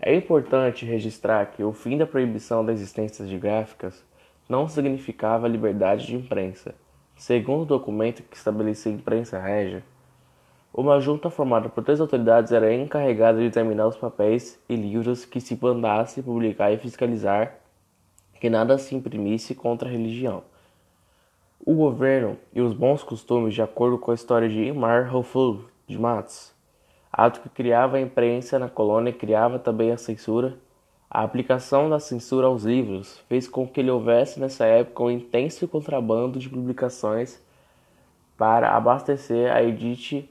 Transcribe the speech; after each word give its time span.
É 0.00 0.14
importante 0.14 0.86
registrar 0.86 1.46
que 1.46 1.62
o 1.62 1.72
fim 1.72 1.98
da 1.98 2.06
proibição 2.06 2.64
da 2.64 2.72
existência 2.72 3.26
de 3.26 3.38
gráficas 3.38 4.02
não 4.48 4.66
significava 4.66 5.48
liberdade 5.48 6.06
de 6.06 6.16
imprensa. 6.16 6.74
Segundo 7.14 7.62
o 7.62 7.66
documento 7.66 8.22
que 8.22 8.36
estabelecia 8.36 8.90
a 8.90 8.94
imprensa 8.94 9.38
régia, 9.38 9.82
uma 10.72 11.00
junta 11.00 11.28
formada 11.28 11.68
por 11.68 11.82
três 11.82 12.00
autoridades 12.00 12.52
era 12.52 12.72
encarregada 12.72 13.38
de 13.38 13.44
determinar 13.44 13.88
os 13.88 13.96
papéis 13.96 14.58
e 14.68 14.76
livros 14.76 15.24
que 15.24 15.40
se 15.40 15.58
mandasse 15.60 16.22
publicar 16.22 16.70
e 16.72 16.78
fiscalizar 16.78 17.56
que 18.40 18.48
nada 18.48 18.78
se 18.78 18.94
imprimisse 18.94 19.54
contra 19.54 19.88
a 19.88 19.92
religião. 19.92 20.42
O 21.64 21.74
governo 21.74 22.38
e 22.54 22.60
os 22.60 22.72
bons 22.72 23.02
costumes, 23.02 23.52
de 23.52 23.60
acordo 23.60 23.98
com 23.98 24.12
a 24.12 24.14
história 24.14 24.48
de 24.48 24.62
Imar 24.62 25.12
Roful 25.12 25.64
de 25.86 25.98
Matos, 25.98 26.54
ato 27.12 27.40
que 27.40 27.48
criava 27.48 27.98
a 27.98 28.00
imprensa 28.00 28.58
na 28.58 28.68
colônia 28.68 29.10
e 29.10 29.14
criava 29.14 29.58
também 29.58 29.90
a 29.90 29.98
censura, 29.98 30.56
a 31.10 31.24
aplicação 31.24 31.90
da 31.90 31.98
censura 31.98 32.46
aos 32.46 32.62
livros 32.62 33.18
fez 33.28 33.48
com 33.48 33.66
que 33.66 33.80
ele 33.80 33.90
houvesse 33.90 34.38
nessa 34.38 34.64
época 34.64 35.02
um 35.02 35.10
intenso 35.10 35.66
contrabando 35.66 36.38
de 36.38 36.48
publicações 36.48 37.42
para 38.38 38.74
abastecer 38.74 39.52
a 39.52 39.60
edite 39.62 40.30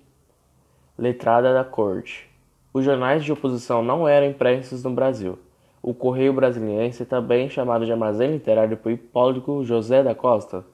letrada 1.00 1.54
da 1.54 1.64
corte. 1.64 2.30
Os 2.74 2.84
jornais 2.84 3.24
de 3.24 3.32
oposição 3.32 3.82
não 3.82 4.08
eram 4.08 4.28
impressos 4.28 4.84
no 4.84 4.92
Brasil. 4.92 5.40
O 5.82 5.94
Correio 5.94 6.34
Brasiliense, 6.34 7.06
também 7.06 7.50
chamado 7.50 7.86
de 7.86 7.92
Armazém 7.92 8.34
Literário 8.34 8.76
por 8.76 8.92
Hipólito 8.92 9.64
José 9.64 10.04
da 10.04 10.14
Costa, 10.14 10.66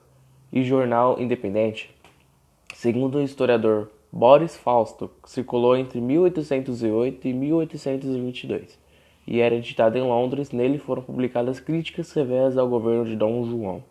e 0.52 0.64
Jornal 0.64 1.22
Independente, 1.22 1.96
segundo 2.74 3.20
o 3.20 3.22
historiador 3.22 3.92
Boris 4.12 4.58
Fausto, 4.58 5.12
circulou 5.26 5.78
entre 5.78 6.02
1808 6.02 7.28
e 7.28 7.34
1822 7.34 8.86
e 9.28 9.40
era 9.40 9.56
editado 9.56 9.98
em 9.98 10.02
Londres. 10.02 10.52
Nele 10.52 10.78
foram 10.78 11.02
publicadas 11.02 11.60
críticas 11.60 12.08
severas 12.08 12.58
ao 12.58 12.68
governo 12.68 13.06
de 13.06 13.16
Dom 13.16 13.44
João. 13.46 13.84